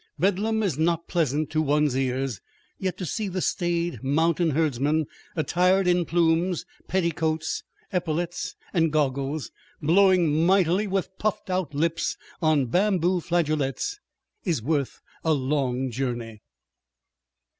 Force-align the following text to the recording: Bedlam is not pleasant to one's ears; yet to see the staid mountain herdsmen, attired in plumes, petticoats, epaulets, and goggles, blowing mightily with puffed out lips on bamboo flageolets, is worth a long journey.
Bedlam 0.17 0.63
is 0.63 0.79
not 0.79 1.07
pleasant 1.07 1.51
to 1.51 1.61
one's 1.61 1.95
ears; 1.95 2.41
yet 2.79 2.97
to 2.97 3.05
see 3.05 3.27
the 3.27 3.39
staid 3.39 4.01
mountain 4.01 4.49
herdsmen, 4.49 5.05
attired 5.35 5.85
in 5.85 6.05
plumes, 6.05 6.65
petticoats, 6.87 7.61
epaulets, 7.93 8.55
and 8.73 8.91
goggles, 8.91 9.51
blowing 9.79 10.43
mightily 10.47 10.87
with 10.87 11.15
puffed 11.19 11.51
out 11.51 11.75
lips 11.75 12.17
on 12.41 12.65
bamboo 12.65 13.19
flageolets, 13.21 13.99
is 14.43 14.59
worth 14.59 15.01
a 15.23 15.33
long 15.35 15.91
journey. 15.91 16.41